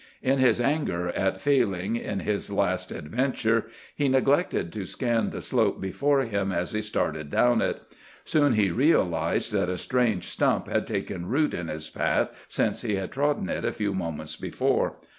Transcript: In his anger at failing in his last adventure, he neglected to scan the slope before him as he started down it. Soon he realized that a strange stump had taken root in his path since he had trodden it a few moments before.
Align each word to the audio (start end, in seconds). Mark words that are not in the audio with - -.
In 0.23 0.39
his 0.39 0.59
anger 0.59 1.09
at 1.09 1.39
failing 1.39 1.95
in 1.95 2.21
his 2.21 2.49
last 2.49 2.91
adventure, 2.91 3.67
he 3.95 4.09
neglected 4.09 4.73
to 4.73 4.83
scan 4.83 5.29
the 5.29 5.41
slope 5.41 5.79
before 5.79 6.21
him 6.21 6.51
as 6.51 6.71
he 6.71 6.81
started 6.81 7.29
down 7.29 7.61
it. 7.61 7.79
Soon 8.25 8.53
he 8.53 8.71
realized 8.71 9.51
that 9.51 9.69
a 9.69 9.77
strange 9.77 10.23
stump 10.29 10.67
had 10.67 10.87
taken 10.87 11.27
root 11.29 11.53
in 11.53 11.67
his 11.67 11.87
path 11.87 12.29
since 12.47 12.81
he 12.81 12.95
had 12.95 13.11
trodden 13.11 13.47
it 13.47 13.63
a 13.63 13.71
few 13.71 13.93
moments 13.93 14.35
before. 14.35 14.95